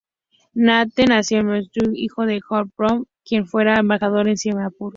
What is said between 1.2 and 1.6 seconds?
en